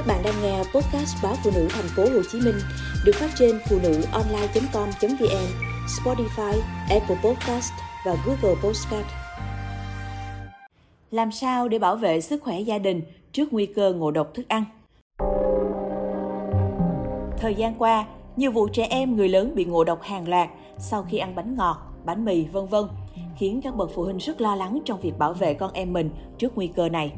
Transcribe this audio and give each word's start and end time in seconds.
Các 0.00 0.06
bạn 0.06 0.22
đang 0.24 0.42
nghe 0.42 0.58
podcast 0.58 1.16
báo 1.22 1.34
phụ 1.44 1.50
nữ 1.54 1.68
thành 1.70 1.84
phố 1.96 2.02
Hồ 2.02 2.22
Chí 2.32 2.40
Minh 2.40 2.54
được 3.04 3.12
phát 3.14 3.30
trên 3.38 3.58
phụ 3.68 3.78
nữ 3.82 4.02
online.com.vn, 4.12 5.46
Spotify, 5.86 6.60
Apple 6.90 7.16
Podcast 7.24 7.72
và 8.06 8.16
Google 8.26 8.60
Podcast. 8.62 9.06
Làm 11.10 11.32
sao 11.32 11.68
để 11.68 11.78
bảo 11.78 11.96
vệ 11.96 12.20
sức 12.20 12.42
khỏe 12.42 12.60
gia 12.60 12.78
đình 12.78 13.02
trước 13.32 13.52
nguy 13.52 13.66
cơ 13.66 13.92
ngộ 13.92 14.10
độc 14.10 14.34
thức 14.34 14.48
ăn? 14.48 14.64
Thời 17.38 17.54
gian 17.54 17.74
qua, 17.78 18.06
nhiều 18.36 18.50
vụ 18.50 18.68
trẻ 18.68 18.86
em 18.90 19.16
người 19.16 19.28
lớn 19.28 19.52
bị 19.54 19.64
ngộ 19.64 19.84
độc 19.84 20.02
hàng 20.02 20.28
loạt 20.28 20.48
sau 20.78 21.02
khi 21.02 21.18
ăn 21.18 21.34
bánh 21.34 21.56
ngọt, 21.56 21.76
bánh 22.04 22.24
mì, 22.24 22.44
vân 22.44 22.66
vân, 22.66 22.84
khiến 23.36 23.60
các 23.62 23.76
bậc 23.76 23.90
phụ 23.94 24.04
huynh 24.04 24.18
rất 24.18 24.40
lo 24.40 24.56
lắng 24.56 24.80
trong 24.84 25.00
việc 25.00 25.18
bảo 25.18 25.32
vệ 25.32 25.54
con 25.54 25.72
em 25.72 25.92
mình 25.92 26.10
trước 26.38 26.52
nguy 26.56 26.66
cơ 26.66 26.88
này. 26.88 27.12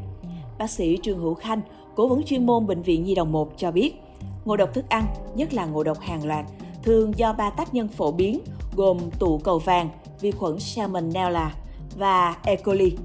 Bác 0.59 0.71
sĩ 0.71 0.99
Trương 1.03 1.19
Hữu 1.19 1.35
Khanh, 1.35 1.61
cố 1.95 2.09
vấn 2.09 2.23
chuyên 2.23 2.47
môn 2.47 2.67
Bệnh 2.67 2.83
viện 2.83 3.05
Nhi 3.05 3.15
đồng 3.15 3.33
1 3.33 3.53
cho 3.57 3.71
biết, 3.71 3.95
ngộ 4.45 4.57
độc 4.57 4.75
thức 4.75 4.85
ăn, 4.89 5.07
nhất 5.35 5.55
là 5.55 5.67
ngộ 5.67 5.83
độc 5.83 6.01
hàng 6.01 6.27
loạt, 6.27 6.47
thường 6.83 7.13
do 7.17 7.33
ba 7.33 7.51
tác 7.51 7.75
nhân 7.75 7.89
phổ 7.89 8.13
biến 8.13 8.41
gồm 8.77 8.99
tụ 9.19 9.39
cầu 9.39 9.59
vàng, 9.59 9.89
vi 10.21 10.31
khuẩn 10.31 10.59
Salmonella 10.59 11.55
và 11.97 12.37
E. 12.45 12.57
coli. 12.57 12.97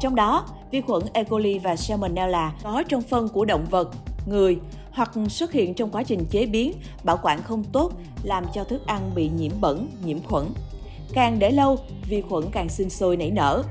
Trong 0.00 0.14
đó, 0.14 0.46
vi 0.70 0.80
khuẩn 0.80 1.02
E. 1.12 1.24
coli 1.24 1.58
và 1.58 1.76
Salmonella 1.76 2.54
có 2.62 2.82
trong 2.88 3.02
phân 3.02 3.28
của 3.28 3.44
động 3.44 3.66
vật, 3.70 3.90
người 4.26 4.58
hoặc 4.90 5.12
xuất 5.28 5.52
hiện 5.52 5.74
trong 5.74 5.90
quá 5.90 6.02
trình 6.02 6.24
chế 6.30 6.46
biến, 6.46 6.72
bảo 7.04 7.18
quản 7.22 7.42
không 7.42 7.64
tốt 7.64 7.92
làm 8.22 8.44
cho 8.54 8.64
thức 8.64 8.86
ăn 8.86 9.10
bị 9.14 9.30
nhiễm 9.36 9.52
bẩn, 9.60 9.88
nhiễm 10.04 10.18
khuẩn. 10.28 10.46
Càng 11.12 11.38
để 11.38 11.50
lâu, 11.50 11.76
vi 12.08 12.20
khuẩn 12.20 12.44
càng 12.52 12.68
sinh 12.68 12.90
sôi 12.90 13.16
nảy 13.16 13.30
nở. 13.30 13.62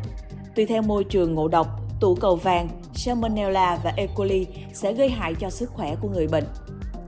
Tùy 0.56 0.66
theo 0.66 0.82
môi 0.82 1.04
trường 1.04 1.34
ngộ 1.34 1.48
độc, 1.48 1.68
tụ 2.00 2.16
cầu 2.16 2.36
vàng, 2.36 2.68
Salmonella 2.96 3.80
và 3.84 3.94
E. 3.96 4.08
coli 4.08 4.48
sẽ 4.74 4.94
gây 4.94 5.10
hại 5.10 5.36
cho 5.40 5.50
sức 5.50 5.70
khỏe 5.74 5.96
của 6.02 6.10
người 6.10 6.28
bệnh. 6.28 6.46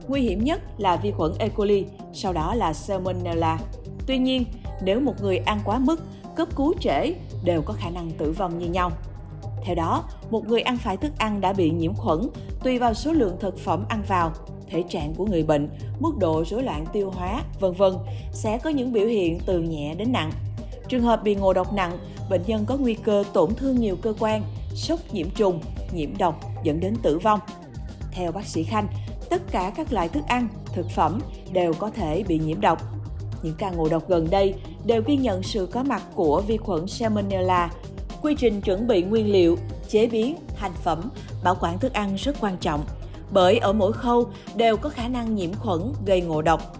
Nguy 0.08 0.20
hiểm 0.20 0.44
nhất 0.44 0.60
là 0.78 0.96
vi 0.96 1.10
khuẩn 1.10 1.32
E. 1.38 1.48
coli, 1.48 1.84
sau 2.12 2.32
đó 2.32 2.54
là 2.54 2.72
Salmonella. 2.72 3.58
Tuy 4.06 4.18
nhiên, 4.18 4.44
nếu 4.82 5.00
một 5.00 5.14
người 5.20 5.36
ăn 5.36 5.60
quá 5.64 5.78
mức, 5.78 6.00
cấp 6.36 6.48
cứu 6.56 6.74
trễ 6.80 7.12
đều 7.44 7.62
có 7.62 7.74
khả 7.74 7.90
năng 7.90 8.10
tử 8.10 8.32
vong 8.32 8.58
như 8.58 8.66
nhau. 8.66 8.90
Theo 9.64 9.74
đó, 9.74 10.04
một 10.30 10.48
người 10.48 10.60
ăn 10.60 10.76
phải 10.76 10.96
thức 10.96 11.12
ăn 11.18 11.40
đã 11.40 11.52
bị 11.52 11.70
nhiễm 11.70 11.94
khuẩn 11.94 12.28
tùy 12.64 12.78
vào 12.78 12.94
số 12.94 13.12
lượng 13.12 13.36
thực 13.40 13.58
phẩm 13.58 13.84
ăn 13.88 14.02
vào, 14.08 14.32
thể 14.66 14.84
trạng 14.88 15.14
của 15.14 15.26
người 15.26 15.42
bệnh, 15.42 15.68
mức 16.00 16.18
độ 16.18 16.44
rối 16.44 16.62
loạn 16.62 16.86
tiêu 16.92 17.10
hóa, 17.10 17.42
vân 17.60 17.72
vân 17.72 17.94
sẽ 18.32 18.58
có 18.58 18.70
những 18.70 18.92
biểu 18.92 19.06
hiện 19.06 19.38
từ 19.46 19.60
nhẹ 19.60 19.94
đến 19.94 20.12
nặng. 20.12 20.30
Trường 20.88 21.02
hợp 21.02 21.22
bị 21.22 21.34
ngộ 21.34 21.52
độc 21.52 21.72
nặng, 21.72 21.98
bệnh 22.30 22.42
nhân 22.46 22.64
có 22.66 22.76
nguy 22.76 22.94
cơ 22.94 23.24
tổn 23.32 23.54
thương 23.54 23.80
nhiều 23.80 23.96
cơ 24.02 24.14
quan, 24.18 24.42
sốc 24.74 25.00
nhiễm 25.12 25.30
trùng, 25.30 25.60
nhiễm 25.92 26.18
độc 26.18 26.40
dẫn 26.62 26.80
đến 26.80 26.96
tử 27.02 27.18
vong. 27.18 27.40
Theo 28.12 28.32
bác 28.32 28.46
sĩ 28.46 28.64
Khanh, 28.64 28.88
tất 29.30 29.42
cả 29.50 29.72
các 29.76 29.92
loại 29.92 30.08
thức 30.08 30.24
ăn, 30.28 30.48
thực 30.74 30.90
phẩm 30.90 31.20
đều 31.52 31.72
có 31.74 31.90
thể 31.90 32.24
bị 32.28 32.38
nhiễm 32.38 32.60
độc. 32.60 32.82
Những 33.42 33.54
ca 33.58 33.70
ngộ 33.70 33.88
độc 33.88 34.08
gần 34.08 34.30
đây 34.30 34.54
đều 34.84 35.02
ghi 35.06 35.16
nhận 35.16 35.42
sự 35.42 35.68
có 35.72 35.82
mặt 35.82 36.02
của 36.14 36.42
vi 36.46 36.56
khuẩn 36.56 36.86
Salmonella. 36.86 37.70
Quy 38.22 38.34
trình 38.38 38.60
chuẩn 38.60 38.86
bị 38.86 39.02
nguyên 39.02 39.32
liệu, 39.32 39.56
chế 39.88 40.06
biến, 40.06 40.36
thành 40.56 40.72
phẩm, 40.84 41.10
bảo 41.44 41.56
quản 41.60 41.78
thức 41.78 41.92
ăn 41.92 42.14
rất 42.14 42.36
quan 42.40 42.56
trọng, 42.60 42.84
bởi 43.32 43.58
ở 43.58 43.72
mỗi 43.72 43.92
khâu 43.92 44.26
đều 44.56 44.76
có 44.76 44.88
khả 44.88 45.08
năng 45.08 45.34
nhiễm 45.34 45.54
khuẩn 45.54 45.92
gây 46.06 46.20
ngộ 46.20 46.42
độc. 46.42 46.76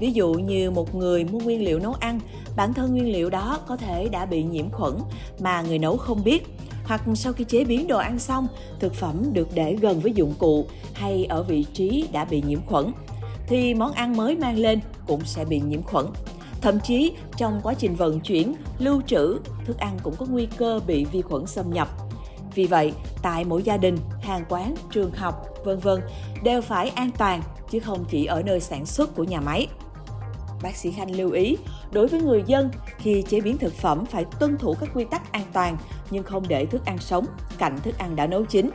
Ví 0.00 0.12
dụ 0.12 0.32
như 0.32 0.70
một 0.70 0.94
người 0.94 1.24
mua 1.24 1.40
nguyên 1.40 1.64
liệu 1.64 1.78
nấu 1.78 1.94
ăn, 2.00 2.20
bản 2.56 2.74
thân 2.74 2.90
nguyên 2.90 3.12
liệu 3.12 3.30
đó 3.30 3.58
có 3.66 3.76
thể 3.76 4.08
đã 4.08 4.26
bị 4.26 4.42
nhiễm 4.42 4.70
khuẩn 4.70 4.92
mà 5.40 5.62
người 5.62 5.78
nấu 5.78 5.96
không 5.96 6.24
biết 6.24 6.46
hoặc 6.86 7.02
sau 7.14 7.32
khi 7.32 7.44
chế 7.44 7.64
biến 7.64 7.86
đồ 7.86 7.98
ăn 7.98 8.18
xong, 8.18 8.48
thực 8.80 8.94
phẩm 8.94 9.22
được 9.32 9.48
để 9.54 9.76
gần 9.80 10.00
với 10.00 10.12
dụng 10.12 10.34
cụ 10.38 10.66
hay 10.94 11.24
ở 11.24 11.42
vị 11.42 11.66
trí 11.72 12.08
đã 12.12 12.24
bị 12.24 12.42
nhiễm 12.46 12.60
khuẩn, 12.66 12.92
thì 13.46 13.74
món 13.74 13.92
ăn 13.92 14.16
mới 14.16 14.36
mang 14.36 14.58
lên 14.58 14.80
cũng 15.06 15.20
sẽ 15.24 15.44
bị 15.44 15.60
nhiễm 15.60 15.82
khuẩn. 15.82 16.06
Thậm 16.60 16.80
chí 16.80 17.12
trong 17.36 17.60
quá 17.62 17.74
trình 17.74 17.94
vận 17.94 18.20
chuyển, 18.20 18.54
lưu 18.78 19.02
trữ, 19.06 19.38
thức 19.64 19.78
ăn 19.78 19.98
cũng 20.02 20.14
có 20.16 20.26
nguy 20.26 20.46
cơ 20.56 20.80
bị 20.86 21.04
vi 21.04 21.22
khuẩn 21.22 21.46
xâm 21.46 21.72
nhập. 21.72 21.88
Vì 22.54 22.66
vậy, 22.66 22.92
tại 23.22 23.44
mỗi 23.44 23.62
gia 23.62 23.76
đình, 23.76 23.98
hàng 24.22 24.44
quán, 24.48 24.74
trường 24.90 25.10
học, 25.12 25.44
vân 25.64 25.78
vân 25.78 26.00
đều 26.42 26.62
phải 26.62 26.88
an 26.88 27.10
toàn 27.18 27.42
chứ 27.70 27.80
không 27.80 28.04
chỉ 28.10 28.24
ở 28.24 28.42
nơi 28.42 28.60
sản 28.60 28.86
xuất 28.86 29.14
của 29.14 29.24
nhà 29.24 29.40
máy. 29.40 29.66
Bác 30.62 30.76
sĩ 30.76 30.90
Khanh 30.90 31.16
lưu 31.16 31.30
ý, 31.30 31.56
đối 31.92 32.08
với 32.08 32.22
người 32.22 32.42
dân, 32.46 32.70
khi 32.98 33.22
chế 33.22 33.40
biến 33.40 33.58
thực 33.58 33.74
phẩm 33.74 34.04
phải 34.06 34.24
tuân 34.40 34.58
thủ 34.58 34.74
các 34.80 34.90
quy 34.94 35.04
tắc 35.04 35.32
an 35.32 35.44
toàn 35.52 35.76
nhưng 36.10 36.24
không 36.24 36.44
để 36.48 36.66
thức 36.66 36.84
ăn 36.84 36.98
sống 36.98 37.26
cạnh 37.58 37.78
thức 37.82 37.98
ăn 37.98 38.16
đã 38.16 38.26
nấu 38.26 38.44
chín. 38.44 38.70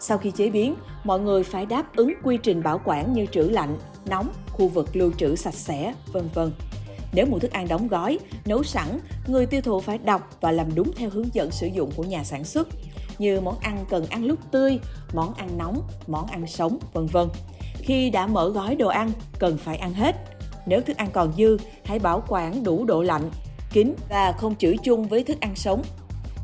Sau 0.00 0.18
khi 0.18 0.30
chế 0.30 0.50
biến, 0.50 0.74
mọi 1.04 1.20
người 1.20 1.42
phải 1.42 1.66
đáp 1.66 1.96
ứng 1.96 2.12
quy 2.22 2.38
trình 2.42 2.62
bảo 2.62 2.80
quản 2.84 3.12
như 3.12 3.26
trữ 3.26 3.42
lạnh, 3.42 3.78
nóng, 4.06 4.28
khu 4.52 4.68
vực 4.68 4.96
lưu 4.96 5.12
trữ 5.18 5.36
sạch 5.36 5.54
sẽ, 5.54 5.94
vân 6.12 6.28
vân. 6.34 6.52
Nếu 7.12 7.26
mua 7.26 7.38
thức 7.38 7.50
ăn 7.50 7.68
đóng 7.68 7.88
gói, 7.88 8.18
nấu 8.44 8.62
sẵn, 8.62 9.00
người 9.26 9.46
tiêu 9.46 9.60
thụ 9.60 9.80
phải 9.80 9.98
đọc 9.98 10.36
và 10.40 10.52
làm 10.52 10.74
đúng 10.74 10.92
theo 10.96 11.10
hướng 11.10 11.34
dẫn 11.34 11.50
sử 11.50 11.66
dụng 11.66 11.90
của 11.96 12.04
nhà 12.04 12.24
sản 12.24 12.44
xuất, 12.44 12.68
như 13.18 13.40
món 13.40 13.58
ăn 13.58 13.84
cần 13.90 14.06
ăn 14.06 14.24
lúc 14.24 14.38
tươi, 14.50 14.78
món 15.14 15.34
ăn 15.34 15.58
nóng, 15.58 15.82
món 16.06 16.26
ăn 16.26 16.46
sống, 16.46 16.78
vân 16.92 17.06
vân. 17.06 17.28
Khi 17.78 18.10
đã 18.10 18.26
mở 18.26 18.50
gói 18.50 18.76
đồ 18.76 18.88
ăn, 18.88 19.10
cần 19.38 19.58
phải 19.58 19.76
ăn 19.76 19.92
hết. 19.92 20.16
Nếu 20.68 20.80
thức 20.80 20.96
ăn 20.96 21.08
còn 21.12 21.32
dư, 21.38 21.56
hãy 21.84 21.98
bảo 21.98 22.22
quản 22.28 22.64
đủ 22.64 22.84
độ 22.84 23.02
lạnh, 23.02 23.30
kín 23.72 23.94
và 24.08 24.32
không 24.32 24.56
chửi 24.56 24.76
chung 24.82 25.08
với 25.08 25.24
thức 25.24 25.40
ăn 25.40 25.56
sống. 25.56 25.82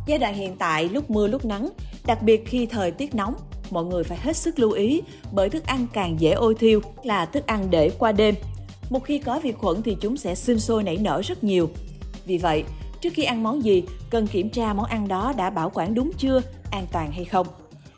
Giai 0.07 0.19
đoạn 0.19 0.35
hiện 0.35 0.57
tại 0.59 0.89
lúc 0.89 1.11
mưa 1.11 1.27
lúc 1.27 1.45
nắng, 1.45 1.69
đặc 2.07 2.23
biệt 2.23 2.47
khi 2.47 2.67
thời 2.67 2.91
tiết 2.91 3.15
nóng, 3.15 3.35
mọi 3.71 3.85
người 3.85 4.05
phải 4.05 4.19
hết 4.19 4.37
sức 4.37 4.59
lưu 4.59 4.71
ý 4.73 5.03
bởi 5.33 5.51
thức 5.51 5.67
ăn 5.67 5.87
càng 5.93 6.21
dễ 6.21 6.33
ôi 6.33 6.55
thiêu 6.59 6.81
là 7.03 7.27
thức 7.27 7.47
ăn 7.47 7.71
để 7.71 7.91
qua 7.99 8.13
đêm. 8.13 8.35
Một 8.91 9.05
khi 9.05 9.19
có 9.19 9.41
vi 9.43 9.53
khuẩn 9.53 9.83
thì 9.83 9.97
chúng 10.01 10.17
sẽ 10.17 10.35
sinh 10.35 10.61
sôi 10.61 10.83
nảy 10.83 10.97
nở 10.97 11.23
rất 11.25 11.45
nhiều. 11.45 11.71
Vì 12.27 12.39
vậy, 12.39 12.65
trước 13.01 13.11
khi 13.15 13.25
ăn 13.25 13.43
món 13.43 13.65
gì, 13.65 13.83
cần 14.11 14.27
kiểm 14.27 14.51
tra 14.51 14.73
món 14.73 14.87
ăn 14.87 15.09
đó 15.09 15.33
đã 15.37 15.51
bảo 15.51 15.71
quản 15.75 15.95
đúng 15.95 16.11
chưa, 16.19 16.41
an 16.71 16.87
toàn 16.93 17.13
hay 17.13 17.25
không. 17.25 17.47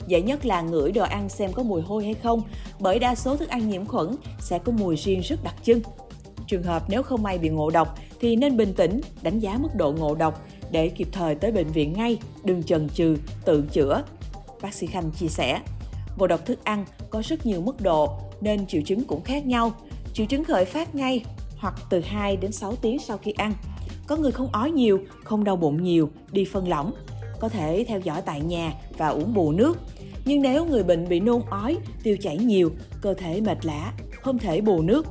Dễ 0.07 0.23
nhất 0.23 0.47
là 0.47 0.61
ngửi 0.61 0.93
đồ 0.93 1.05
ăn 1.05 1.29
xem 1.29 1.53
có 1.53 1.63
mùi 1.63 1.83
hôi 1.83 2.05
hay 2.05 2.15
không, 2.15 2.43
bởi 2.81 2.99
đa 2.99 3.15
số 3.15 3.37
thức 3.37 3.49
ăn 3.49 3.71
nhiễm 3.71 3.87
khuẩn 3.87 4.17
sẽ 4.41 4.59
có 4.59 4.73
mùi 4.73 4.97
riêng 4.97 5.21
rất 5.21 5.45
đặc 5.45 5.55
trưng. 5.65 5.81
Trường 6.47 6.63
hợp 6.63 6.83
nếu 6.89 7.03
không 7.03 7.23
may 7.23 7.39
bị 7.39 7.49
ngộ 7.49 7.71
độc 7.71 7.99
thì 8.21 8.37
nên 8.37 8.57
bình 8.57 8.75
tĩnh, 8.75 9.01
đánh 9.23 9.39
giá 9.39 9.59
mức 9.59 9.75
độ 9.75 9.93
ngộ 9.93 10.15
độc 10.15 10.47
để 10.71 10.89
kịp 10.89 11.09
thời 11.13 11.35
tới 11.35 11.53
bệnh 11.53 11.69
viện 11.69 11.93
ngay, 11.93 12.19
đừng 12.45 12.63
chần 12.63 12.89
chừ, 12.89 13.17
tự 13.45 13.65
chữa. 13.73 14.03
Bác 14.63 14.75
sĩ 14.75 14.87
Khanh 14.87 15.11
chia 15.11 15.29
sẻ, 15.29 15.61
ngộ 16.19 16.27
độc 16.27 16.47
thức 16.47 16.65
ăn 16.65 16.85
có 17.11 17.23
rất 17.25 17.47
nhiều 17.47 17.61
mức 17.61 17.81
độ 17.81 18.19
nên 18.41 18.67
triệu 18.67 18.83
chứng 18.83 19.05
cũng 19.05 19.23
khác 19.23 19.47
nhau. 19.47 19.73
Triệu 20.13 20.27
chứng 20.27 20.45
khởi 20.45 20.65
phát 20.65 20.95
ngay 20.95 21.25
hoặc 21.59 21.75
từ 21.91 22.01
2 22.01 22.37
đến 22.37 22.53
6 22.53 22.77
tiếng 22.77 22.99
sau 22.99 23.19
khi 23.19 23.33
ăn. 23.33 23.53
Có 24.07 24.17
người 24.17 24.33
không 24.33 24.49
ói 24.53 24.71
nhiều, 24.71 25.01
không 25.25 25.45
đau 25.45 25.57
bụng 25.57 25.83
nhiều, 25.83 26.11
đi 26.33 26.45
phân 26.45 26.69
lỏng. 26.69 26.93
Có 27.41 27.49
thể 27.49 27.85
theo 27.89 28.01
dõi 28.01 28.23
tại 28.23 28.41
nhà 28.41 28.73
và 28.99 29.09
uống 29.09 29.35
bù 29.35 29.53
nước. 29.53 29.79
Nhưng 30.25 30.43
nếu 30.43 30.65
người 30.65 30.83
bệnh 30.83 31.09
bị 31.09 31.21
nôn 31.21 31.43
ói, 31.51 31.77
tiêu 32.03 32.17
chảy 32.21 32.37
nhiều, 32.39 32.71
cơ 33.01 33.15
thể 33.15 33.41
mệt 33.41 33.67
lả, 33.67 33.93
không 34.23 34.39
thể 34.39 34.61
bù 34.61 34.83
nước, 34.83 35.07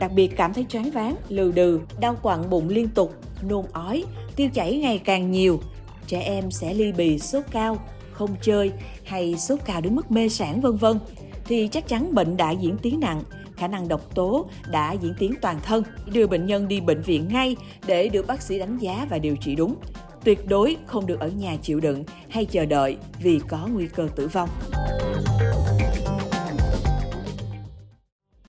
đặc 0.00 0.12
biệt 0.12 0.36
cảm 0.36 0.54
thấy 0.54 0.66
choáng 0.68 0.90
váng, 0.90 1.16
lừ 1.28 1.52
đừ, 1.52 1.80
đau 2.00 2.16
quặn 2.22 2.50
bụng 2.50 2.68
liên 2.68 2.88
tục, 2.88 3.14
nôn 3.42 3.64
ói, 3.72 4.04
tiêu 4.36 4.48
chảy 4.54 4.78
ngày 4.78 4.98
càng 4.98 5.30
nhiều. 5.30 5.60
Trẻ 6.06 6.20
em 6.20 6.50
sẽ 6.50 6.74
ly 6.74 6.92
bì, 6.92 7.18
sốt 7.18 7.44
cao, 7.50 7.78
không 8.12 8.30
chơi 8.42 8.72
hay 9.04 9.36
sốt 9.38 9.58
cao 9.64 9.80
đến 9.80 9.94
mức 9.94 10.10
mê 10.10 10.28
sản 10.28 10.60
vân 10.60 10.76
vân 10.76 10.98
thì 11.44 11.68
chắc 11.68 11.88
chắn 11.88 12.14
bệnh 12.14 12.36
đã 12.36 12.50
diễn 12.50 12.76
tiến 12.82 13.00
nặng, 13.00 13.22
khả 13.56 13.68
năng 13.68 13.88
độc 13.88 14.14
tố 14.14 14.46
đã 14.70 14.92
diễn 14.92 15.14
tiến 15.18 15.34
toàn 15.42 15.60
thân. 15.62 15.82
Đưa 16.06 16.26
bệnh 16.26 16.46
nhân 16.46 16.68
đi 16.68 16.80
bệnh 16.80 17.02
viện 17.02 17.28
ngay 17.28 17.56
để 17.86 18.08
được 18.08 18.26
bác 18.26 18.42
sĩ 18.42 18.58
đánh 18.58 18.78
giá 18.78 19.06
và 19.10 19.18
điều 19.18 19.36
trị 19.36 19.54
đúng. 19.54 19.74
Tuyệt 20.24 20.48
đối 20.48 20.76
không 20.86 21.06
được 21.06 21.20
ở 21.20 21.28
nhà 21.28 21.56
chịu 21.62 21.80
đựng 21.80 22.04
hay 22.28 22.44
chờ 22.44 22.64
đợi 22.64 22.96
vì 23.22 23.40
có 23.48 23.68
nguy 23.72 23.86
cơ 23.86 24.08
tử 24.16 24.28
vong. 24.28 24.48